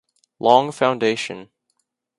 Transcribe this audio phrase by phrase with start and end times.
[0.39, 1.51] Long Foundation.